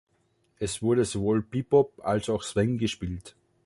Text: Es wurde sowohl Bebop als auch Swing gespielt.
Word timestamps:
Es 0.57 0.81
wurde 0.81 1.05
sowohl 1.05 1.43
Bebop 1.43 2.01
als 2.03 2.27
auch 2.27 2.41
Swing 2.41 2.79
gespielt. 2.79 3.35